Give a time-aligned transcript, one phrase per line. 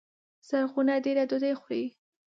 [0.47, 1.85] زرغونه دېره ډوډۍ خوري